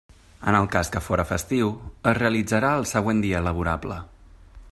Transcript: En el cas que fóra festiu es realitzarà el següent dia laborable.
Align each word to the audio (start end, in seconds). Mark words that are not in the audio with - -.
En 0.51 0.55
el 0.59 0.67
cas 0.75 0.89
que 0.95 1.01
fóra 1.07 1.25
festiu 1.33 1.69
es 2.13 2.17
realitzarà 2.21 2.73
el 2.81 2.89
següent 2.97 3.23
dia 3.27 3.47
laborable. 3.51 4.01